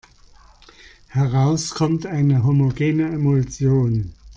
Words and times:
Heraus 1.09 1.75
kommt 1.75 2.07
eine 2.07 2.43
homogene 2.43 3.11
Emulsion. 3.11 4.15